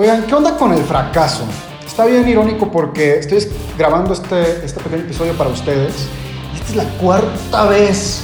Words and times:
Oigan, 0.00 0.28
¿qué 0.28 0.34
onda 0.36 0.56
con 0.56 0.72
el 0.72 0.84
fracaso? 0.84 1.42
Está 1.84 2.06
bien 2.06 2.28
irónico 2.28 2.70
porque 2.70 3.18
estoy 3.18 3.40
grabando 3.76 4.12
este, 4.12 4.64
este 4.64 4.80
pequeño 4.80 5.02
episodio 5.02 5.32
para 5.36 5.50
ustedes. 5.50 6.06
Y 6.52 6.56
esta 6.56 6.68
es 6.68 6.76
la 6.76 6.84
cuarta 6.98 7.64
vez 7.64 8.22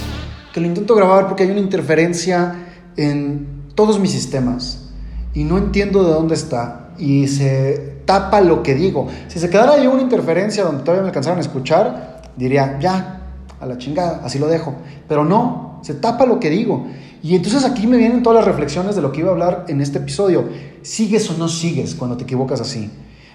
que 0.52 0.60
lo 0.60 0.68
intento 0.68 0.95
grabar 0.95 1.26
porque 1.26 1.42
hay 1.42 1.50
una 1.50 1.58
interferencia 1.58 2.54
en 2.96 3.64
todos 3.74 3.99
mis 3.99 4.13
sistemas. 4.13 4.92
Y 5.35 5.42
no 5.42 5.58
entiendo 5.58 6.04
de 6.04 6.13
dónde 6.13 6.37
está. 6.37 6.90
Y 6.96 7.26
se 7.26 8.03
tapa 8.04 8.41
lo 8.41 8.63
que 8.63 8.77
digo. 8.77 9.09
Si 9.27 9.41
se 9.41 9.50
quedara 9.50 9.72
ahí 9.72 9.88
una 9.88 10.03
interferencia 10.03 10.63
donde 10.63 10.85
todavía 10.85 11.03
me 11.03 11.09
alcanzaran 11.09 11.38
a 11.38 11.42
escuchar, 11.42 12.22
diría, 12.36 12.78
ya, 12.78 13.32
a 13.59 13.67
la 13.67 13.78
chingada, 13.78 14.21
así 14.22 14.38
lo 14.38 14.46
dejo. 14.46 14.77
Pero 15.09 15.24
no, 15.24 15.81
se 15.82 15.95
tapa 15.95 16.24
lo 16.24 16.38
que 16.38 16.50
digo. 16.50 16.86
Y 17.25 17.34
entonces 17.34 17.65
aquí 17.65 17.87
me 17.87 17.97
vienen 17.97 18.23
todas 18.23 18.41
las 18.41 18.45
reflexiones 18.45 18.96
de 18.96 19.01
lo 19.01 19.10
que 19.10 19.20
iba 19.20 19.30
a 19.30 19.32
hablar 19.32 19.65
en 19.69 19.80
este 19.80 19.96
episodio. 19.96 20.45
¿Sigues 20.82 21.30
o 21.30 21.38
no 21.38 21.48
sigues 21.48 21.95
cuando 21.95 22.19
te 22.19 22.24
equivocas 22.24 22.60
así? 22.60 22.91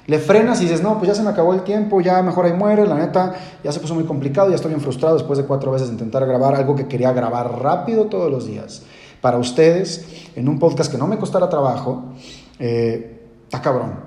Le 0.06 0.20
frenas 0.20 0.62
y 0.62 0.66
dices, 0.66 0.84
no, 0.84 1.00
pues 1.00 1.08
ya 1.08 1.16
se 1.16 1.24
me 1.24 1.32
acabó 1.32 1.56
el 1.56 1.64
tiempo, 1.64 2.00
ya 2.00 2.22
mejor 2.22 2.46
ahí 2.46 2.54
muere, 2.54 2.86
la 2.86 2.94
neta, 2.94 3.34
ya 3.64 3.72
se 3.72 3.80
puso 3.80 3.96
muy 3.96 4.04
complicado, 4.04 4.48
ya 4.50 4.56
estoy 4.58 4.70
bien 4.70 4.82
frustrado 4.82 5.16
después 5.16 5.40
de 5.40 5.46
cuatro 5.46 5.72
veces 5.72 5.88
de 5.88 5.94
intentar 5.94 6.24
grabar 6.28 6.54
algo 6.54 6.76
que 6.76 6.88
quería 6.88 7.12
grabar 7.14 7.64
rápido 7.64 8.06
todos 8.06 8.30
los 8.30 8.46
días. 8.46 8.84
Para 9.22 9.40
ustedes, 9.40 10.06
en 10.36 10.48
un 10.48 10.60
podcast 10.60 10.92
que 10.92 11.00
no 11.00 11.08
me 11.08 11.18
costara 11.18 11.50
trabajo, 11.50 12.14
eh, 12.60 13.24
está 13.46 13.60
cabrón. 13.60 14.02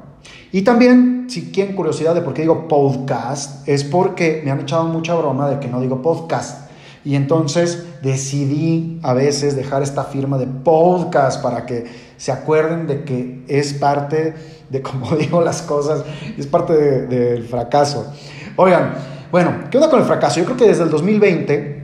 Y 0.53 0.63
también, 0.63 1.27
si 1.29 1.51
quieren 1.51 1.75
curiosidad 1.75 2.15
de 2.15 2.21
por 2.21 2.35
qué 2.35 2.43
digo 2.43 2.69
podcast, 2.69 3.67
es 3.67 3.83
porque 3.83 4.43
me 4.45 4.53
han 4.53 4.61
echado 4.61 4.85
mucha 4.85 5.17
broma 5.17 5.51
de 5.51 5.59
que 5.59 5.67
no 5.67 5.81
digo 5.81 6.03
podcast. 6.03 6.62
Y 7.05 7.17
entonces 7.17 7.85
decidí 8.03 9.01
a 9.03 9.13
veces 9.13 9.57
dejar 9.57 9.83
esta 9.83 10.05
firma 10.05 10.39
de 10.39 10.47
podcast 10.47 11.43
para 11.43 11.67
que 11.67 11.85
se 12.17 12.31
acuerden 12.31 12.87
de 12.87 13.05
que 13.05 13.45
es 13.49 13.75
parte 13.75 14.35
de 14.69 14.83
cómo 14.83 15.17
digo 15.17 15.41
las 15.41 15.63
cosas, 15.63 16.05
es 16.39 16.47
parte 16.47 16.75
del 17.07 17.45
fracaso. 17.45 18.13
Oigan, 18.57 18.95
bueno, 19.31 19.65
¿qué 19.71 19.79
onda 19.79 19.91
con 19.91 20.01
el 20.01 20.07
fracaso? 20.07 20.39
Yo 20.39 20.45
creo 20.45 20.57
que 20.57 20.69
desde 20.69 20.85
el 20.85 20.91
2020 20.91 21.83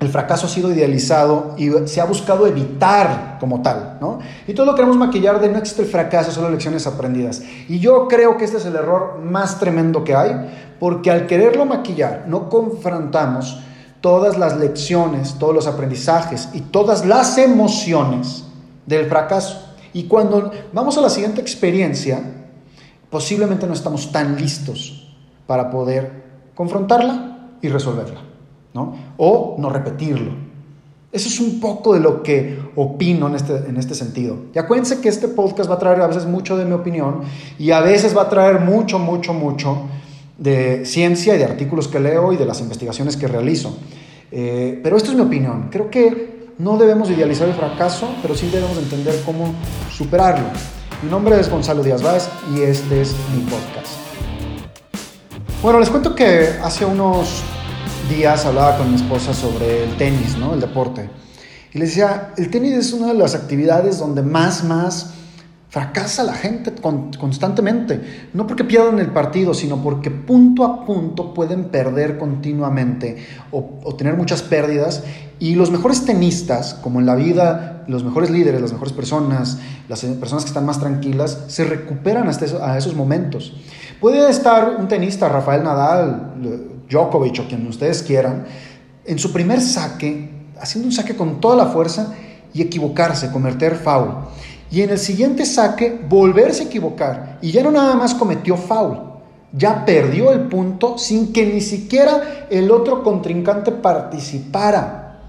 el 0.00 0.08
fracaso 0.08 0.46
ha 0.46 0.50
sido 0.50 0.70
idealizado 0.70 1.54
y 1.56 1.70
se 1.86 2.00
ha 2.00 2.04
buscado 2.04 2.46
evitar 2.46 3.38
como 3.40 3.62
tal, 3.62 3.96
¿no? 4.00 4.18
Y 4.46 4.52
todo 4.52 4.66
lo 4.66 4.74
queremos 4.74 4.96
maquillar 4.96 5.40
de 5.40 5.48
no 5.48 5.58
existe 5.58 5.82
el 5.82 5.88
fracaso, 5.88 6.30
solo 6.32 6.50
lecciones 6.50 6.86
aprendidas. 6.86 7.42
Y 7.68 7.78
yo 7.78 8.06
creo 8.08 8.36
que 8.36 8.44
este 8.44 8.58
es 8.58 8.66
el 8.66 8.76
error 8.76 9.20
más 9.22 9.58
tremendo 9.58 10.04
que 10.04 10.14
hay, 10.14 10.32
porque 10.78 11.10
al 11.10 11.26
quererlo 11.26 11.64
maquillar 11.64 12.24
no 12.26 12.50
confrontamos 12.50 13.62
todas 14.06 14.38
las 14.38 14.56
lecciones, 14.56 15.34
todos 15.34 15.52
los 15.52 15.66
aprendizajes 15.66 16.50
y 16.54 16.60
todas 16.60 17.04
las 17.04 17.38
emociones 17.38 18.44
del 18.86 19.06
fracaso. 19.06 19.60
Y 19.92 20.04
cuando 20.04 20.52
vamos 20.72 20.96
a 20.96 21.00
la 21.00 21.10
siguiente 21.10 21.40
experiencia, 21.40 22.22
posiblemente 23.10 23.66
no 23.66 23.72
estamos 23.72 24.12
tan 24.12 24.36
listos 24.36 25.12
para 25.48 25.72
poder 25.72 26.22
confrontarla 26.54 27.56
y 27.60 27.66
resolverla, 27.66 28.20
¿no? 28.74 28.94
O 29.16 29.56
no 29.58 29.70
repetirlo. 29.70 30.30
Eso 31.10 31.28
es 31.28 31.40
un 31.40 31.58
poco 31.58 31.92
de 31.92 31.98
lo 31.98 32.22
que 32.22 32.60
opino 32.76 33.26
en 33.26 33.34
este, 33.34 33.56
en 33.56 33.76
este 33.76 33.96
sentido. 33.96 34.36
Y 34.54 34.58
acuérdense 34.60 35.00
que 35.00 35.08
este 35.08 35.26
podcast 35.26 35.68
va 35.68 35.74
a 35.74 35.80
traer 35.80 36.00
a 36.00 36.06
veces 36.06 36.26
mucho 36.26 36.56
de 36.56 36.64
mi 36.64 36.74
opinión 36.74 37.22
y 37.58 37.72
a 37.72 37.80
veces 37.80 38.16
va 38.16 38.22
a 38.22 38.28
traer 38.28 38.60
mucho, 38.60 39.00
mucho, 39.00 39.34
mucho 39.34 39.78
de 40.38 40.84
ciencia 40.84 41.34
y 41.34 41.38
de 41.38 41.44
artículos 41.44 41.88
que 41.88 41.98
leo 41.98 42.32
y 42.32 42.36
de 42.36 42.46
las 42.46 42.60
investigaciones 42.60 43.16
que 43.16 43.26
realizo. 43.26 43.76
Eh, 44.30 44.80
pero 44.82 44.96
esto 44.96 45.10
es 45.10 45.16
mi 45.16 45.22
opinión. 45.22 45.68
Creo 45.70 45.90
que 45.90 46.50
no 46.58 46.76
debemos 46.78 47.10
idealizar 47.10 47.48
el 47.48 47.54
fracaso, 47.54 48.08
pero 48.22 48.34
sí 48.34 48.48
debemos 48.48 48.78
entender 48.78 49.14
cómo 49.24 49.54
superarlo. 49.90 50.46
Mi 51.02 51.10
nombre 51.10 51.38
es 51.38 51.50
Gonzalo 51.50 51.82
Díaz 51.82 52.02
Báez 52.02 52.28
y 52.54 52.62
este 52.62 53.02
es 53.02 53.14
mi 53.34 53.42
podcast. 53.42 53.92
Bueno, 55.62 55.80
les 55.80 55.90
cuento 55.90 56.14
que 56.14 56.48
hace 56.62 56.84
unos 56.84 57.42
días 58.08 58.46
hablaba 58.46 58.78
con 58.78 58.90
mi 58.90 58.96
esposa 58.96 59.34
sobre 59.34 59.84
el 59.84 59.96
tenis, 59.96 60.36
¿no? 60.38 60.54
El 60.54 60.60
deporte. 60.60 61.10
Y 61.72 61.78
le 61.78 61.84
decía, 61.84 62.32
el 62.36 62.50
tenis 62.50 62.74
es 62.74 62.92
una 62.92 63.08
de 63.08 63.14
las 63.14 63.34
actividades 63.34 63.98
donde 63.98 64.22
más, 64.22 64.64
más 64.64 65.15
Fracasa 65.68 66.22
la 66.22 66.32
gente 66.32 66.72
constantemente, 67.18 68.28
no 68.32 68.46
porque 68.46 68.62
pierdan 68.62 69.00
el 69.00 69.08
partido, 69.08 69.52
sino 69.52 69.82
porque 69.82 70.12
punto 70.12 70.64
a 70.64 70.86
punto 70.86 71.34
pueden 71.34 71.64
perder 71.64 72.18
continuamente 72.18 73.16
o, 73.50 73.94
tener 73.96 74.16
muchas 74.16 74.42
pérdidas. 74.42 75.02
Y 75.40 75.56
los 75.56 75.72
mejores 75.72 76.04
tenistas, 76.04 76.74
como 76.74 77.00
en 77.00 77.06
la 77.06 77.16
vida, 77.16 77.84
los 77.88 78.04
mejores 78.04 78.30
líderes, 78.30 78.60
las 78.60 78.72
mejores 78.72 78.92
personas, 78.92 79.58
las 79.88 80.04
personas 80.04 80.44
que 80.44 80.48
están 80.48 80.64
más 80.64 80.78
tranquilas, 80.78 81.46
se 81.48 81.64
recuperan 81.64 82.28
hasta 82.28 82.46
a 82.64 82.78
esos 82.78 82.94
momentos. 82.94 83.56
Puede 84.00 84.30
estar 84.30 84.76
un 84.78 84.86
tenista, 84.86 85.28
Rafael 85.28 85.64
Nadal, 85.64 86.34
Djokovic 86.88 87.40
o 87.40 87.48
quien 87.48 87.66
ustedes 87.66 88.02
quieran, 88.02 88.44
en 89.04 89.18
su 89.18 89.32
primer 89.32 89.60
saque, 89.60 90.30
haciendo 90.60 90.86
un 90.86 90.92
saque 90.92 91.16
con 91.16 91.40
toda 91.40 91.56
la 91.56 91.66
fuerza 91.66 92.14
y 92.54 92.62
equivocarse, 92.62 93.32
cometer 93.32 93.74
foul 93.74 94.10
y 94.70 94.82
en 94.82 94.90
el 94.90 94.98
siguiente 94.98 95.46
saque 95.46 96.00
volverse 96.08 96.64
a 96.64 96.66
equivocar. 96.66 97.38
Y 97.40 97.52
ya 97.52 97.62
no 97.62 97.70
nada 97.70 97.94
más 97.94 98.14
cometió 98.14 98.56
foul, 98.56 98.98
ya 99.52 99.84
perdió 99.84 100.32
el 100.32 100.42
punto 100.48 100.98
sin 100.98 101.32
que 101.32 101.46
ni 101.46 101.60
siquiera 101.60 102.46
el 102.50 102.70
otro 102.70 103.02
contrincante 103.02 103.72
participara. 103.72 105.20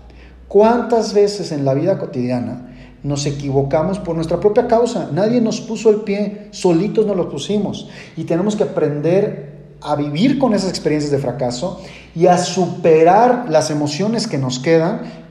¿Cuántas 0.48 1.14
veces 1.14 1.52
en 1.52 1.66
la 1.66 1.74
vida 1.74 1.98
cotidiana 1.98 2.74
nos 3.04 3.26
equivocamos 3.26 4.00
por 4.00 4.16
nuestra 4.16 4.40
propia 4.40 4.68
causa? 4.68 5.10
Nadie 5.12 5.42
nos 5.42 5.62
puso 5.62 5.90
el 5.90 5.98
pie, 5.98 6.48
solitos 6.52 7.06
nos 7.06 7.18
lo 7.18 7.30
pusimos. 7.30 7.90
Y 8.16 8.24
tenemos 8.24 8.56
que 8.56 8.64
aprender 8.64 9.58
a 9.82 9.96
vivir 9.96 10.40
con 10.40 10.56
esas 10.56 10.70
experiencias 10.70 11.12
de 11.12 11.20
fracaso 11.20 11.82
y 12.16 12.26
a 12.26 12.38
superar 12.38 13.46
las 13.50 13.70
emociones 13.70 14.26
que 14.26 14.40
nos 14.40 14.58
quedan 14.58 15.28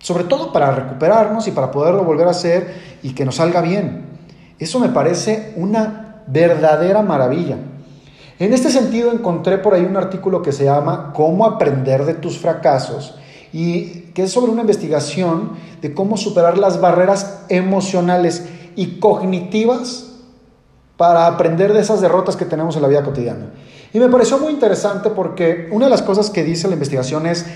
sobre 0.00 0.24
todo 0.24 0.52
para 0.52 0.70
recuperarnos 0.70 1.48
y 1.48 1.50
para 1.50 1.70
poderlo 1.70 2.04
volver 2.04 2.28
a 2.28 2.30
hacer 2.30 2.87
y 3.02 3.10
que 3.10 3.24
nos 3.24 3.36
salga 3.36 3.60
bien. 3.60 4.06
Eso 4.58 4.80
me 4.80 4.88
parece 4.88 5.52
una 5.56 6.22
verdadera 6.26 7.02
maravilla. 7.02 7.56
En 8.38 8.52
este 8.52 8.70
sentido 8.70 9.12
encontré 9.12 9.58
por 9.58 9.74
ahí 9.74 9.84
un 9.84 9.96
artículo 9.96 10.42
que 10.42 10.52
se 10.52 10.64
llama 10.64 11.12
Cómo 11.14 11.46
aprender 11.46 12.04
de 12.04 12.14
tus 12.14 12.38
fracasos 12.38 13.16
y 13.52 14.02
que 14.14 14.24
es 14.24 14.32
sobre 14.32 14.52
una 14.52 14.60
investigación 14.60 15.52
de 15.80 15.94
cómo 15.94 16.16
superar 16.16 16.58
las 16.58 16.80
barreras 16.80 17.44
emocionales 17.48 18.46
y 18.76 18.98
cognitivas 18.98 20.06
para 20.96 21.26
aprender 21.26 21.72
de 21.72 21.80
esas 21.80 22.00
derrotas 22.00 22.36
que 22.36 22.44
tenemos 22.44 22.76
en 22.76 22.82
la 22.82 22.88
vida 22.88 23.02
cotidiana. 23.02 23.46
Y 23.92 23.98
me 23.98 24.08
pareció 24.08 24.38
muy 24.38 24.52
interesante 24.52 25.10
porque 25.10 25.68
una 25.72 25.86
de 25.86 25.90
las 25.90 26.02
cosas 26.02 26.30
que 26.30 26.44
dice 26.44 26.68
la 26.68 26.74
investigación 26.74 27.26
es 27.26 27.46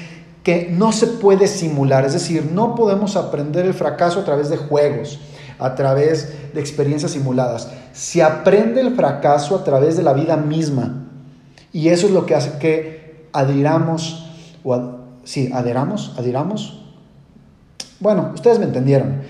que 0.43 0.69
no 0.71 0.93
se 0.93 1.07
puede 1.07 1.47
simular, 1.47 2.05
es 2.05 2.15
decir, 2.15 2.51
no 2.53 2.75
podemos 2.75 3.17
aprender 3.17 3.67
el 3.67 3.75
fracaso 3.75 4.21
a 4.21 4.25
través 4.25 4.49
de 4.49 4.57
juegos, 4.57 5.21
a 5.65 5.75
través 5.75 6.53
de 6.53 6.61
experiencias 6.61 7.13
simuladas. 7.13 7.69
Se 7.93 8.23
aprende 8.23 8.81
el 8.81 8.95
fracaso 8.95 9.57
a 9.57 9.65
través 9.65 9.97
de 9.97 10.03
la 10.03 10.13
vida 10.13 10.37
misma. 10.37 11.07
Y 11.73 11.89
eso 11.89 12.07
es 12.07 12.13
lo 12.13 12.27
que 12.27 12.35
hace 12.35 12.59
que 12.59 13.29
adhiramos, 13.33 14.27
o 14.65 14.99
sí, 15.25 15.51
adheramos, 15.53 16.15
adhiramos. 16.19 16.83
Bueno, 18.01 18.33
ustedes 18.35 18.59
me 18.59 18.67
entendieron. 18.67 19.23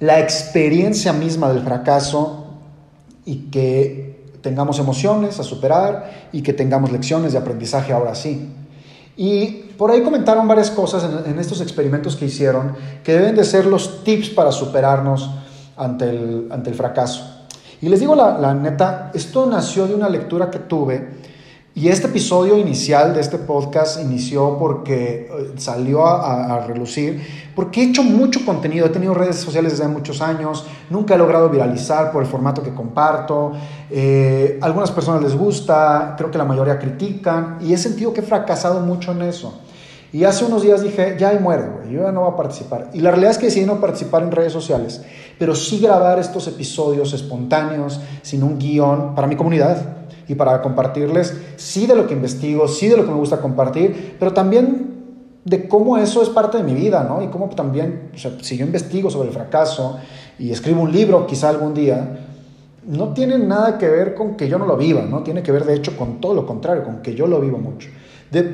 La 0.00 0.20
experiencia 0.20 1.12
misma 1.12 1.52
del 1.52 1.62
fracaso 1.62 2.46
y 3.24 3.50
que 3.50 4.30
tengamos 4.42 4.78
emociones 4.78 5.40
a 5.40 5.42
superar 5.42 6.28
y 6.32 6.42
que 6.42 6.52
tengamos 6.52 6.92
lecciones 6.92 7.32
de 7.32 7.38
aprendizaje 7.38 7.92
ahora 7.92 8.14
sí. 8.14 8.48
Y 9.16 9.46
por 9.78 9.90
ahí 9.90 10.02
comentaron 10.02 10.46
varias 10.46 10.70
cosas 10.70 11.04
en, 11.26 11.38
estos 11.38 11.60
experimentos 11.60 12.16
que 12.16 12.26
hicieron 12.26 12.74
que 13.02 13.12
deben 13.12 13.34
de 13.34 13.44
ser 13.44 13.66
los 13.66 14.04
tips 14.04 14.30
para 14.30 14.52
superarnos 14.52 15.30
ante 15.76 16.08
el, 16.10 16.48
ante 16.50 16.70
el 16.70 16.76
fracaso. 16.76 17.46
Y 17.80 17.88
les 17.88 18.00
digo 18.00 18.14
la, 18.14 18.38
la 18.38 18.54
neta, 18.54 19.10
esto 19.14 19.46
nació 19.46 19.86
de 19.86 19.94
una 19.94 20.08
lectura 20.08 20.50
que 20.50 20.60
tuve 20.60 21.26
y 21.76 21.88
este 21.88 22.06
episodio 22.06 22.56
inicial 22.56 23.12
de 23.12 23.20
este 23.20 23.36
podcast 23.36 24.00
inició 24.00 24.56
porque 24.58 25.28
eh, 25.30 25.52
salió 25.58 26.06
a, 26.06 26.64
relucir, 26.66 27.22
porque 27.54 27.82
he 27.82 27.84
hecho 27.90 28.02
mucho 28.02 28.46
contenido, 28.46 28.86
he 28.86 28.88
tenido 28.88 29.12
redes 29.12 29.36
sociales 29.36 29.72
desde 29.72 29.86
muchos 29.86 30.22
años, 30.22 30.64
nunca 30.88 31.16
he 31.16 31.18
logrado 31.18 31.50
viralizar 31.50 32.12
por 32.12 32.22
el 32.22 32.28
formato 32.30 32.62
que 32.62 32.72
comparto, 32.72 33.52
eh, 33.90 34.58
algunas 34.62 34.90
personas 34.90 35.22
les 35.22 35.36
gusta, 35.36 36.14
creo 36.16 36.30
que 36.30 36.38
la 36.38 36.46
mayoría 36.46 36.78
critican 36.78 37.58
y 37.60 37.74
he 37.74 37.76
sentido 37.76 38.14
que 38.14 38.20
he 38.20 38.24
fracasado 38.24 38.80
mucho 38.80 39.12
en 39.12 39.20
eso. 39.20 39.60
Y 40.12 40.24
hace 40.24 40.44
unos 40.44 40.62
días 40.62 40.82
dije, 40.82 41.16
ya 41.18 41.30
ahí 41.30 41.38
muere, 41.38 41.64
yo 41.90 42.02
ya 42.02 42.12
no 42.12 42.22
voy 42.22 42.32
a 42.32 42.36
participar. 42.36 42.90
Y 42.94 43.00
la 43.00 43.10
realidad 43.10 43.32
es 43.32 43.38
que 43.38 43.46
decidí 43.46 43.66
no 43.66 43.80
participar 43.80 44.22
en 44.22 44.30
redes 44.30 44.52
sociales, 44.52 45.02
pero 45.38 45.54
sí 45.54 45.80
grabar 45.80 46.18
estos 46.18 46.46
episodios 46.48 47.12
espontáneos, 47.12 48.00
sin 48.22 48.42
un 48.42 48.58
guion, 48.58 49.14
para 49.14 49.26
mi 49.26 49.36
comunidad 49.36 49.96
y 50.28 50.34
para 50.34 50.62
compartirles 50.62 51.36
sí 51.56 51.86
de 51.86 51.94
lo 51.94 52.06
que 52.06 52.14
investigo, 52.14 52.68
sí 52.68 52.88
de 52.88 52.96
lo 52.96 53.04
que 53.04 53.10
me 53.10 53.16
gusta 53.16 53.40
compartir, 53.40 54.16
pero 54.18 54.32
también 54.32 54.94
de 55.44 55.68
cómo 55.68 55.96
eso 55.96 56.22
es 56.22 56.28
parte 56.28 56.58
de 56.58 56.64
mi 56.64 56.74
vida, 56.74 57.04
¿no? 57.04 57.22
Y 57.22 57.28
cómo 57.28 57.48
también, 57.50 58.10
si 58.42 58.56
yo 58.56 58.66
investigo 58.66 59.10
sobre 59.10 59.28
el 59.28 59.34
fracaso 59.34 59.98
y 60.38 60.50
escribo 60.50 60.82
un 60.82 60.90
libro 60.90 61.26
quizá 61.26 61.50
algún 61.50 61.72
día, 61.72 62.18
no 62.86 63.12
tiene 63.12 63.38
nada 63.38 63.78
que 63.78 63.88
ver 63.88 64.14
con 64.14 64.36
que 64.36 64.48
yo 64.48 64.58
no 64.58 64.66
lo 64.66 64.76
viva, 64.76 65.02
¿no? 65.02 65.22
Tiene 65.22 65.42
que 65.42 65.52
ver, 65.52 65.64
de 65.64 65.74
hecho, 65.74 65.96
con 65.96 66.20
todo 66.20 66.34
lo 66.34 66.46
contrario, 66.46 66.84
con 66.84 67.02
que 67.02 67.14
yo 67.14 67.26
lo 67.26 67.40
vivo 67.40 67.58
mucho. 67.58 67.88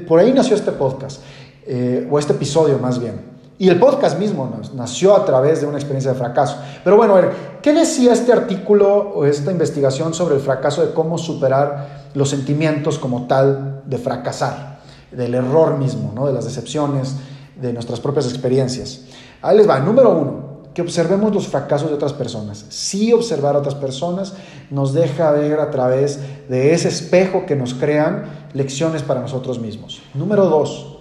Por 0.07 0.21
ahí 0.21 0.33
nació 0.33 0.57
este 0.57 0.73
podcast, 0.73 1.23
eh, 1.67 2.09
o 2.11 2.19
este 2.19 2.33
episodio 2.33 2.79
más 2.79 2.99
bien. 2.99 3.33
Y 3.59 3.69
el 3.69 3.79
podcast 3.79 4.19
mismo 4.19 4.51
nació 4.75 5.15
a 5.15 5.25
través 5.25 5.61
de 5.61 5.67
una 5.67 5.77
experiencia 5.77 6.13
de 6.13 6.19
fracaso. 6.19 6.57
Pero 6.83 6.97
bueno, 6.97 7.15
a 7.15 7.21
ver, 7.21 7.33
¿qué 7.63 7.73
decía 7.73 8.13
este 8.13 8.33
artículo 8.33 9.13
o 9.15 9.25
esta 9.25 9.53
investigación 9.53 10.15
sobre 10.15 10.35
el 10.35 10.41
fracaso 10.41 10.85
de 10.85 10.93
cómo 10.93 11.17
superar 11.17 12.11
los 12.15 12.31
sentimientos 12.31 12.99
como 12.99 13.27
tal 13.29 13.83
de 13.87 13.99
fracasar, 13.99 14.81
del 15.13 15.35
error 15.35 15.79
mismo, 15.79 16.13
¿no? 16.15 16.27
de 16.27 16.33
las 16.33 16.45
decepciones, 16.45 17.15
de 17.61 17.73
nuestras 17.73 18.01
propias 18.01 18.27
experiencias? 18.27 19.03
Ahí 19.41 19.57
les 19.57 19.69
va, 19.69 19.79
número 19.79 20.11
uno, 20.11 20.52
que 20.75 20.83
observemos 20.83 21.35
los 21.35 21.49
fracasos 21.49 21.89
de 21.89 21.95
otras 21.95 22.13
personas. 22.13 22.65
Sí 22.71 23.13
observar 23.13 23.55
a 23.55 23.59
otras 23.59 23.75
personas 23.75 24.35
nos 24.71 24.93
deja 24.95 25.31
ver 25.33 25.61
a 25.61 25.71
través 25.71 26.21
de 26.49 26.73
ese 26.73 26.89
espejo 26.89 27.45
que 27.47 27.57
nos 27.57 27.75
crean 27.75 28.25
lecciones 28.55 29.03
para 29.03 29.21
nosotros 29.21 29.59
mismos. 29.59 30.03
Número 30.15 30.47
dos, 30.47 30.99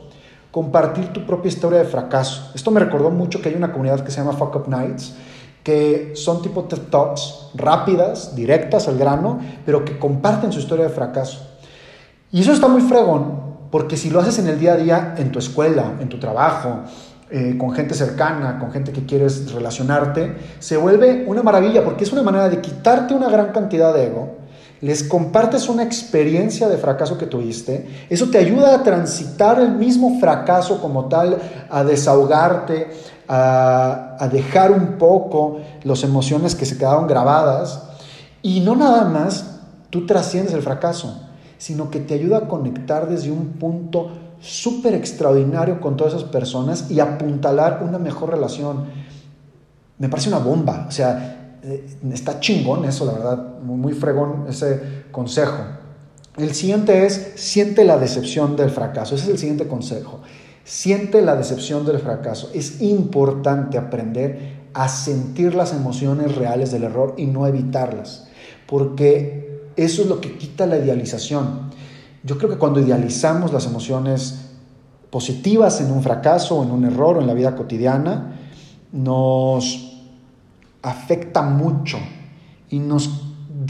compartir 0.52 1.14
tu 1.14 1.26
propia 1.26 1.50
historia 1.50 1.80
de 1.80 1.86
fracaso. 1.86 2.52
Esto 2.54 2.72
me 2.72 2.80
recordó 2.80 3.10
mucho 3.10 3.42
que 3.42 3.50
hay 3.50 3.56
una 3.56 3.72
comunidad 3.72 4.02
que 4.02 4.12
se 4.12 4.18
llama 4.18 4.34
Fuck 4.34 4.56
Up 4.56 4.68
Nights, 4.68 5.14
que 5.64 6.14
son 6.16 6.42
tipo 6.42 6.64
TED 6.66 6.90
Talks 6.90 7.52
rápidas, 7.54 8.36
directas 8.36 8.88
al 8.88 8.98
grano, 8.98 9.40
pero 9.66 9.86
que 9.86 9.98
comparten 9.98 10.52
su 10.52 10.60
historia 10.60 10.86
de 10.86 10.92
fracaso. 10.92 11.48
Y 12.32 12.42
eso 12.42 12.52
está 12.52 12.68
muy 12.68 12.82
fregón, 12.82 13.52
porque 13.72 13.96
si 13.96 14.10
lo 14.10 14.20
haces 14.20 14.40
en 14.40 14.48
el 14.48 14.60
día 14.60 14.74
a 14.74 14.78
día, 14.78 15.16
en 15.18 15.32
tu 15.32 15.40
escuela, 15.40 15.94
en 16.00 16.10
tu 16.10 16.20
trabajo, 16.20 16.82
eh, 17.34 17.56
con 17.58 17.72
gente 17.72 17.94
cercana, 17.94 18.60
con 18.60 18.72
gente 18.72 18.92
que 18.92 19.06
quieres 19.06 19.54
relacionarte, 19.54 20.36
se 20.60 20.76
vuelve 20.76 21.24
una 21.26 21.42
maravilla 21.42 21.82
porque 21.84 22.04
es 22.04 22.12
una 22.12 22.24
manera 22.24 22.50
de 22.50 22.60
quitarte 22.60 23.14
una 23.14 23.30
gran 23.30 23.54
cantidad 23.54 23.94
de 23.94 24.08
ego, 24.08 24.36
les 24.82 25.04
compartes 25.04 25.70
una 25.70 25.84
experiencia 25.84 26.68
de 26.68 26.78
fracaso 26.78 27.18
que 27.18 27.28
tuviste, 27.28 28.06
eso 28.10 28.30
te 28.30 28.38
ayuda 28.38 28.76
a 28.76 28.84
transitar 28.84 29.62
el 29.62 29.72
mismo 29.72 30.20
fracaso 30.20 30.82
como 30.82 31.06
tal, 31.06 31.38
a 31.70 31.86
desahogarte, 31.86 32.90
a, 33.30 34.18
a 34.20 34.28
dejar 34.28 34.72
un 34.72 34.98
poco 34.98 35.60
las 35.84 36.04
emociones 36.04 36.54
que 36.54 36.66
se 36.66 36.78
quedaron 36.78 37.08
grabadas 37.08 37.82
y 38.42 38.60
no 38.60 38.76
nada 38.76 39.06
más 39.06 39.60
tú 39.90 40.06
trasciendes 40.06 40.54
el 40.54 40.64
fracaso, 40.64 41.30
sino 41.58 41.90
que 41.92 42.02
te 42.02 42.16
ayuda 42.16 42.40
a 42.40 42.48
conectar 42.50 43.08
desde 43.08 43.32
un 43.32 43.54
punto 43.54 44.10
súper 44.42 44.96
extraordinario 44.96 45.80
con 45.80 45.96
todas 45.96 46.14
esas 46.16 46.28
personas 46.28 46.90
y 46.90 47.00
apuntalar 47.00 47.84
una 47.88 48.00
mejor 48.00 48.32
relación. 48.32 48.86
Me 49.98 50.10
parece 50.10 50.30
una 50.30 50.40
bomba, 50.40 50.88
o 50.90 50.92
sea, 50.92 51.60
eh, 51.64 51.86
está 52.12 52.40
chingón 52.40 52.86
eso, 52.86 53.06
la 53.06 53.14
verdad, 53.14 53.60
muy 53.62 53.94
fregón 53.94 54.46
ese 54.50 55.04
consejo. 55.12 55.64
El 56.38 56.56
siguiente 56.56 57.06
es, 57.06 57.34
siente 57.36 57.84
la 57.84 57.98
decepción 57.98 58.56
del 58.56 58.72
fracaso. 58.72 59.16
Ese 59.16 59.26
es 59.26 59.32
el 59.32 59.38
siguiente 59.38 59.68
consejo. 59.68 60.22
Siente 60.64 61.22
la 61.22 61.36
decepción 61.36 61.86
del 61.86 62.00
fracaso. 62.00 62.50
Es 62.54 62.82
importante 62.82 63.78
aprender 63.78 64.62
a 64.74 64.88
sentir 64.88 65.54
las 65.54 65.74
emociones 65.74 66.36
reales 66.36 66.72
del 66.72 66.86
error 66.86 67.16
y 67.18 67.26
no 67.26 67.46
evitarlas, 67.46 68.28
porque 68.68 69.72
eso 69.76 70.04
es 70.04 70.08
lo 70.08 70.22
que 70.22 70.38
quita 70.38 70.66
la 70.66 70.78
idealización. 70.78 71.71
Yo 72.24 72.38
creo 72.38 72.50
que 72.50 72.58
cuando 72.58 72.80
idealizamos 72.80 73.52
las 73.52 73.66
emociones 73.66 74.52
positivas 75.10 75.82
en 75.82 75.92
un 75.92 76.04
fracaso 76.04 76.58
o 76.58 76.64
en 76.64 76.72
un 76.72 76.86
error 76.86 77.18
o 77.18 77.22
en 77.22 77.28
la 77.28 77.34
vida 77.34 77.56
cotidiana, 77.56 78.38
nos 78.92 80.00
afecta 80.82 81.42
mucho 81.42 81.98
y 82.70 82.80
nos 82.80 83.10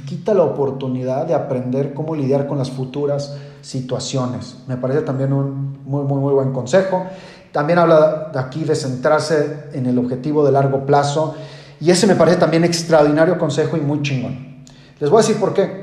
quita 0.06 0.33
la 0.33 0.44
oportunidad 0.44 1.25
de 1.25 1.33
aprender 1.33 1.94
cómo 1.94 2.15
lidiar 2.15 2.48
con 2.48 2.57
las 2.57 2.69
futuras 2.69 3.38
situaciones. 3.62 4.57
Me 4.68 4.77
parece 4.77 5.01
también 5.01 5.33
un 5.33 5.80
muy, 5.86 6.04
muy, 6.04 6.19
muy 6.19 6.33
buen 6.33 6.51
consejo. 6.51 7.06
También 7.51 7.80
habla 7.80 8.30
de 8.33 8.39
aquí 8.39 8.63
de 8.63 8.75
centrarse 8.75 9.65
en 9.74 9.86
el 9.86 9.97
objetivo 9.97 10.45
de 10.45 10.51
largo 10.51 10.86
plazo 10.86 11.36
y 11.80 11.92
ese 11.92 12.07
me 12.07 12.15
parece 12.15 12.38
también 12.38 12.63
extraordinario 12.63 13.38
consejo 13.38 13.75
y 13.75 13.81
muy 13.81 14.01
chingón. 14.01 14.63
Les 15.00 15.09
voy 15.09 15.19
a 15.19 15.21
decir 15.25 15.39
por 15.39 15.54
qué. 15.54 15.81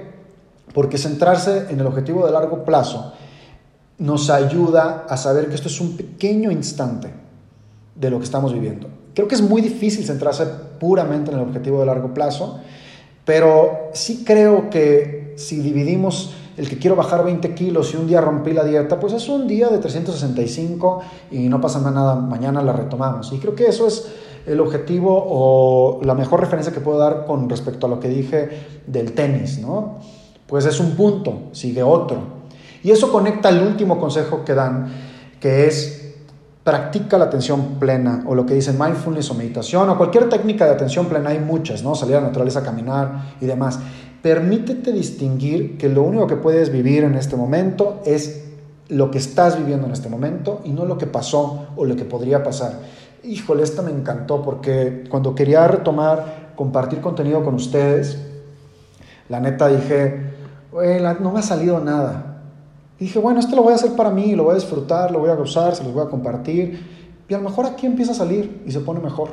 Porque 0.75 0.99
centrarse 0.99 1.67
en 1.71 1.81
el 1.81 1.87
objetivo 1.87 2.27
de 2.27 2.33
largo 2.33 2.65
plazo 2.65 3.13
nos 3.99 4.31
ayuda 4.31 5.07
a 5.09 5.17
saber 5.17 5.49
que 5.49 5.55
esto 5.55 5.69
es 5.69 5.81
un 5.81 5.97
pequeño 5.97 6.51
instante 6.51 7.13
de 7.95 8.11
lo 8.11 8.19
que 8.19 8.25
estamos 8.25 8.53
viviendo. 8.53 8.89
Creo 9.15 9.27
que 9.27 9.35
es 9.35 9.43
muy 9.43 9.61
difícil 9.61 10.05
centrarse 10.05 10.47
puramente 10.79 11.33
en 11.33 11.39
el 11.39 11.43
objetivo 11.43 11.81
de 11.81 11.87
largo 11.87 12.15
plazo, 12.15 12.61
pero 13.25 13.91
sí 13.93 14.23
creo 14.25 14.71
que 14.71 15.35
si 15.37 15.59
dividimos 15.59 16.35
el 16.57 16.69
que 16.69 16.79
quiero 16.79 16.97
bajar 16.97 17.25
20 17.25 17.55
kilos 17.55 17.95
y 17.95 17.97
un 17.97 18.07
día 18.07 18.21
rompí 18.21 18.53
la 18.53 18.65
dieta, 18.65 18.99
pues 18.99 19.13
es 19.13 19.29
un 19.29 19.47
día 19.47 19.69
de 19.69 19.79
365 19.79 21.01
y 21.31 21.49
no 21.49 21.61
pasa 21.61 21.81
nada, 21.91 22.17
mañana 22.17 22.63
la 22.63 22.73
retomamos. 22.73 23.33
Y 23.33 23.39
creo 23.39 23.55
que 23.55 23.67
eso 23.67 23.87
es 23.87 24.07
el 24.47 24.61
objetivo 24.61 25.25
o 25.29 26.01
la 26.03 26.15
mejor 26.15 26.41
referencia 26.41 26.73
que 26.73 26.81
puedo 26.81 26.99
dar 26.99 27.27
con 27.27 27.49
respecto 27.49 27.87
a 27.87 27.91
lo 27.91 28.01
que 28.01 28.09
dije 28.09 28.49
del 28.87 29.13
tenis, 29.13 29.59
¿no? 29.59 29.99
Pues 30.49 30.65
es 30.65 30.81
un 30.81 30.97
punto, 30.97 31.51
sigue 31.53 31.83
otro. 31.83 32.39
Y 32.83 32.91
eso 32.91 33.13
conecta 33.13 33.51
al 33.51 33.65
último 33.65 34.01
consejo 34.01 34.45
que 34.45 34.55
dan, 34.55 34.89
que 35.41 35.67
es 35.67 36.15
practica 36.65 37.17
la 37.17 37.27
atención 37.27 37.77
plena 37.79 38.25
o 38.27 38.35
lo 38.35 38.45
que 38.45 38.55
dicen 38.55 38.79
mindfulness 38.79 39.31
o 39.31 39.35
meditación 39.35 39.89
o 39.91 39.97
cualquier 39.97 40.29
técnica 40.29 40.67
de 40.67 40.73
atención 40.73 41.07
plena, 41.07 41.31
hay 41.31 41.39
muchas, 41.39 41.83
¿no? 41.83 41.95
Salir 41.95 42.17
a 42.17 42.21
la 42.21 42.27
naturaleza, 42.29 42.63
caminar 42.63 43.37
y 43.41 43.47
demás. 43.47 43.79
Permítete 44.23 44.93
distinguir 44.93 45.79
que 45.79 45.89
lo 45.89 46.03
único 46.03 46.27
que 46.27 46.37
puedes 46.37 46.73
vivir 46.73 47.05
en 47.05 47.15
este 47.15 47.37
momento 47.37 48.01
es 48.05 48.45
lo 48.89 49.11
que 49.11 49.19
estás 49.19 49.59
viviendo 49.59 49.87
en 49.87 49.93
este 49.93 50.09
momento 50.09 50.61
y 50.65 50.71
no 50.71 50.85
lo 50.85 50.99
que 50.99 51.07
pasó 51.07 51.69
o 51.77 51.85
lo 51.85 51.95
que 51.95 52.05
podría 52.05 52.43
pasar. 52.43 52.73
Híjole, 53.23 53.63
esta 53.63 53.83
me 53.83 53.91
encantó 53.91 54.43
porque 54.43 55.05
cuando 55.09 55.35
quería 55.35 55.67
retomar, 55.69 56.53
compartir 56.57 57.01
contenido 57.01 57.45
con 57.45 57.55
ustedes, 57.55 58.19
la 59.29 59.41
neta 59.41 59.69
dije, 59.69 60.28
no 60.73 61.33
me 61.33 61.39
ha 61.39 61.43
salido 61.43 61.81
nada. 61.81 62.43
Dije, 62.99 63.19
bueno, 63.19 63.39
esto 63.39 63.55
lo 63.55 63.63
voy 63.63 63.73
a 63.73 63.77
hacer 63.77 63.93
para 63.93 64.11
mí, 64.11 64.35
lo 64.35 64.45
voy 64.45 64.53
a 64.53 64.55
disfrutar, 64.57 65.11
lo 65.11 65.21
voy 65.21 65.31
a 65.31 65.35
gozar, 65.35 65.75
se 65.75 65.85
los 65.85 65.93
voy 65.93 66.05
a 66.05 66.09
compartir. 66.09 66.99
Y 67.29 67.35
a 67.35 67.39
lo 67.39 67.45
mejor 67.45 67.67
aquí 67.67 67.87
empieza 67.87 68.13
a 68.13 68.15
salir 68.15 68.63
y 68.67 68.73
se 68.73 68.81
pone 68.81 69.01
mejor. 69.01 69.31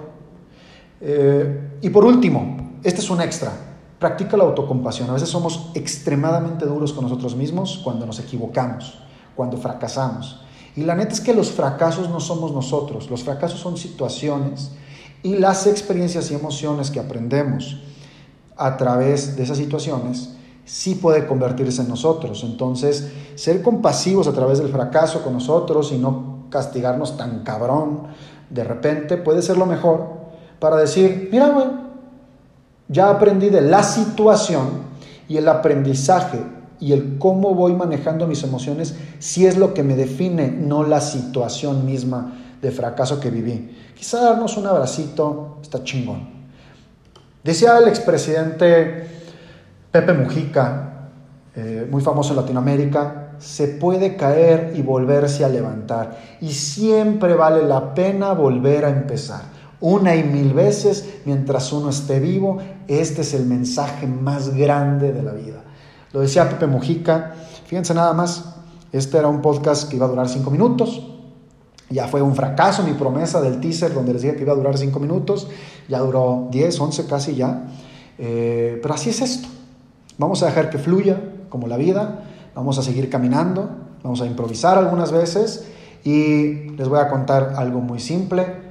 Eh, 1.02 1.78
y 1.82 1.90
por 1.90 2.06
último, 2.06 2.78
este 2.84 3.02
es 3.02 3.10
un 3.10 3.22
extra. 3.22 3.52
Practica 3.98 4.38
la 4.38 4.44
autocompasión. 4.44 5.10
A 5.10 5.14
veces 5.14 5.30
somos 5.30 5.72
extremadamente 5.74 6.66
duros 6.66 6.94
con 6.94 7.06
nosotros 7.06 7.36
mismos 7.36 7.82
cuando 7.84 8.06
nos 8.06 8.20
equivocamos, 8.20 9.00
cuando 9.36 9.58
fracasamos. 9.58 10.42
Y 10.76 10.84
la 10.84 10.94
neta 10.94 11.14
es 11.14 11.22
que 11.22 11.34
los 11.34 11.52
fracasos 11.52 12.10
no 12.10 12.20
somos 12.20 12.52
nosotros. 12.52 13.10
Los 13.10 13.24
fracasos 13.24 13.60
son 13.60 13.78
situaciones 13.78 14.72
y 15.24 15.38
las 15.38 15.66
experiencias 15.66 16.30
y 16.30 16.36
emociones 16.36 16.92
que 16.92 17.00
aprendemos 17.00 17.82
a 18.58 18.78
través 18.78 19.36
de 19.36 19.44
esas 19.44 19.58
situaciones 19.58 20.35
sí 20.66 20.96
puede 20.96 21.28
convertirse 21.28 21.82
en 21.82 21.90
nosotros. 21.90 22.44
Entonces, 22.44 23.12
ser 23.36 23.62
compasivos 23.62 24.28
a 24.28 24.34
través 24.34 24.60
del 24.60 24.70
fracaso 24.70 25.24
con 25.24 25.34
nosotros 25.34 25.92
y 25.92 25.98
no 25.98 26.48
castigarnos 26.50 27.18
tan 27.18 27.44
cabrón 27.44 28.08
de 28.50 28.64
repente 28.64 29.18
puede 29.18 29.42
ser 29.42 29.58
lo 29.58 29.66
mejor 29.66 30.08
para 30.60 30.78
decir, 30.78 31.30
mira, 31.32 31.50
güey, 31.50 31.68
ya 32.88 33.10
aprendí 33.10 33.50
de 33.50 33.62
la 33.62 33.84
situación 33.84 34.86
y 35.28 35.38
el 35.38 35.48
aprendizaje 35.48 36.40
y 36.80 36.94
el 36.94 37.18
cómo 37.18 37.56
voy 37.56 37.74
manejando 37.74 38.28
mis 38.28 38.44
emociones 38.44 38.96
si 39.20 39.46
es 39.46 39.58
lo 39.58 39.74
que 39.74 39.84
me 39.84 39.96
define, 39.96 40.50
no 40.52 40.84
la 40.84 41.02
situación 41.02 41.86
misma 41.86 42.34
de 42.62 42.72
fracaso 42.72 43.20
que 43.20 43.32
viví. 43.32 43.76
Quizá 43.96 44.22
darnos 44.22 44.58
un 44.58 44.68
abracito 44.68 45.58
está 45.62 45.84
chingón. 45.84 46.36
Decía 47.44 47.78
el 47.78 47.88
expresidente 47.88 49.15
Pepe 49.96 50.12
Mujica, 50.12 51.08
eh, 51.56 51.88
muy 51.90 52.02
famoso 52.02 52.32
en 52.32 52.36
Latinoamérica, 52.42 53.30
se 53.38 53.70
puede 53.70 54.18
caer 54.18 54.74
y 54.76 54.82
volverse 54.82 55.46
a 55.46 55.48
levantar. 55.48 56.20
Y 56.42 56.52
siempre 56.52 57.34
vale 57.34 57.66
la 57.66 57.94
pena 57.94 58.34
volver 58.34 58.84
a 58.84 58.90
empezar. 58.90 59.44
Una 59.80 60.14
y 60.14 60.24
mil 60.24 60.54
veces 60.54 61.22
mientras 61.24 61.72
uno 61.72 61.92
esté 61.92 62.20
vivo, 62.20 62.58
este 62.90 63.22
es 63.22 63.34
el 63.36 63.46
mensaje 63.46 64.06
más 64.06 64.54
grande 64.54 65.14
de 65.14 65.24
la 65.24 65.32
vida. 65.32 65.64
Lo 66.12 66.20
decía 66.20 66.50
Pepe 66.50 66.68
Mujica, 66.68 67.34
fíjense 67.66 67.94
nada 67.94 68.12
más, 68.12 68.54
este 68.92 69.18
era 69.18 69.30
un 69.30 69.42
podcast 69.42 69.90
que 69.90 69.96
iba 69.96 70.08
a 70.08 70.10
durar 70.10 70.28
cinco 70.28 70.52
minutos, 70.52 71.10
ya 71.90 72.10
fue 72.10 72.22
un 72.22 72.36
fracaso 72.36 72.84
mi 72.84 72.96
promesa 72.96 73.40
del 73.40 73.62
teaser 73.62 73.94
donde 73.94 74.12
les 74.12 74.24
dije 74.24 74.36
que 74.36 74.42
iba 74.42 74.52
a 74.52 74.58
durar 74.58 74.78
cinco 74.78 75.00
minutos, 75.00 75.48
ya 75.88 76.00
duró 76.00 76.50
10, 76.52 76.82
11 76.82 77.06
casi 77.06 77.36
ya, 77.36 77.68
eh, 78.18 78.78
pero 78.82 78.94
así 78.94 79.12
es 79.12 79.22
esto. 79.22 79.55
Vamos 80.18 80.44
a 80.44 80.48
dejar 80.48 80.70
que 80.70 80.78
fluya 80.78 81.20
como 81.50 81.68
la 81.68 81.78
vida, 81.78 82.24
vamos 82.54 82.78
a 82.78 82.84
seguir 82.84 83.10
caminando, 83.10 83.70
vamos 84.04 84.22
a 84.22 84.26
improvisar 84.26 84.78
algunas 84.78 85.12
veces 85.12 85.66
y 86.04 86.70
les 86.72 86.88
voy 86.88 87.00
a 87.00 87.10
contar 87.10 87.54
algo 87.58 87.82
muy 87.82 88.00
simple. 88.00 88.66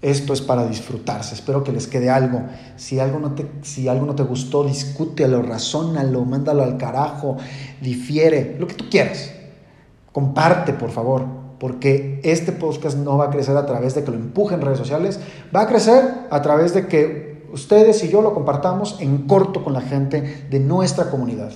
Esto 0.00 0.32
es 0.32 0.40
para 0.40 0.66
disfrutarse. 0.66 1.34
Espero 1.34 1.64
que 1.64 1.72
les 1.72 1.86
quede 1.88 2.08
algo. 2.08 2.42
Si 2.76 3.00
algo 3.00 3.18
no 3.18 3.32
te, 3.32 3.50
si 3.62 3.88
algo 3.88 4.06
no 4.06 4.14
te 4.14 4.22
gustó, 4.22 4.62
discútelo, 4.62 5.42
razónalo, 5.42 6.24
mándalo 6.24 6.62
al 6.62 6.76
carajo, 6.76 7.36
difiere, 7.80 8.56
lo 8.60 8.68
que 8.68 8.74
tú 8.74 8.84
quieras. 8.90 9.32
Comparte, 10.12 10.72
por 10.72 10.90
favor, 10.90 11.24
porque 11.58 12.20
este 12.22 12.52
podcast 12.52 12.96
no 12.96 13.16
va 13.16 13.26
a 13.26 13.30
crecer 13.30 13.56
a 13.56 13.66
través 13.66 13.94
de 13.94 14.04
que 14.04 14.10
lo 14.10 14.16
empuje 14.16 14.54
en 14.54 14.60
redes 14.60 14.78
sociales, 14.78 15.18
va 15.54 15.62
a 15.62 15.66
crecer 15.66 16.26
a 16.30 16.42
través 16.42 16.74
de 16.74 16.86
que 16.86 17.27
ustedes 17.52 18.02
y 18.04 18.08
yo 18.08 18.22
lo 18.22 18.34
compartamos 18.34 18.96
en 19.00 19.26
corto 19.26 19.64
con 19.64 19.72
la 19.72 19.80
gente 19.80 20.46
de 20.50 20.60
nuestra 20.60 21.10
comunidad. 21.10 21.52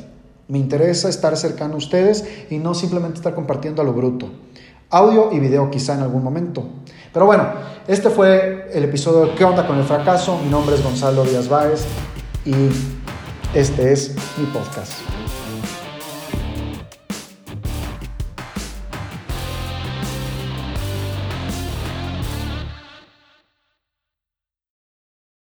Me 0.48 0.58
interesa 0.58 1.08
estar 1.08 1.36
cercano 1.36 1.74
a 1.74 1.78
ustedes 1.78 2.24
y 2.50 2.58
no 2.58 2.74
simplemente 2.74 3.16
estar 3.16 3.34
compartiendo 3.34 3.82
a 3.82 3.84
lo 3.84 3.92
bruto. 3.92 4.28
Audio 4.90 5.30
y 5.32 5.38
video 5.38 5.70
quizá 5.70 5.94
en 5.94 6.00
algún 6.00 6.22
momento. 6.22 6.64
Pero 7.12 7.26
bueno, 7.26 7.46
este 7.86 8.10
fue 8.10 8.68
el 8.72 8.84
episodio 8.84 9.26
de 9.26 9.34
¿Qué 9.34 9.44
onda 9.44 9.66
con 9.66 9.78
el 9.78 9.84
fracaso? 9.84 10.38
Mi 10.42 10.50
nombre 10.50 10.74
es 10.74 10.82
Gonzalo 10.82 11.24
Díaz 11.24 11.48
Báez 11.48 11.84
y 12.44 12.54
este 13.54 13.92
es 13.92 14.14
mi 14.38 14.46
podcast. 14.46 15.21